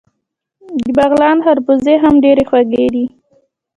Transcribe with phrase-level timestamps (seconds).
[0.79, 3.05] د بغلان خربوزې هم ډیرې خوږې دي.